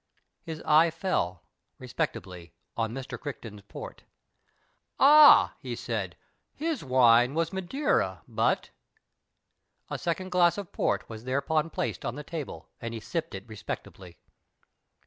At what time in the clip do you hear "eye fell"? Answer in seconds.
0.65-1.43